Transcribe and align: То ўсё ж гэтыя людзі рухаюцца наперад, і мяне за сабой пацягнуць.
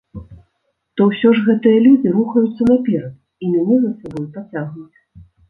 То 1.01 1.05
ўсё 1.09 1.29
ж 1.39 1.43
гэтыя 1.49 1.81
людзі 1.87 2.13
рухаюцца 2.15 2.63
наперад, 2.71 3.13
і 3.45 3.53
мяне 3.53 3.77
за 3.85 3.91
сабой 4.01 4.27
пацягнуць. 4.41 4.99